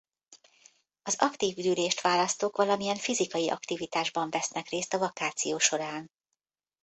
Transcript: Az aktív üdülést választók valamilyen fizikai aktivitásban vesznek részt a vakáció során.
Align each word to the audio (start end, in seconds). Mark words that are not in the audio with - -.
Az 1.01 1.15
aktív 1.19 1.57
üdülést 1.57 2.01
választók 2.01 2.55
valamilyen 2.57 2.95
fizikai 2.95 3.49
aktivitásban 3.49 4.29
vesznek 4.29 4.67
részt 4.69 4.93
a 4.93 4.97
vakáció 4.97 5.57
során. 5.59 6.11